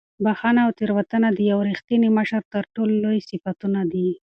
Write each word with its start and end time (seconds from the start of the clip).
بښنه 0.23 0.59
او 0.65 0.71
تېرېدنه 0.79 1.29
د 1.33 1.39
یو 1.51 1.59
رښتیني 1.69 2.09
مشر 2.17 2.41
تر 2.53 2.63
ټولو 2.75 2.93
لوی 3.03 3.19
صفتونه 3.29 3.81
دي. 3.91 4.09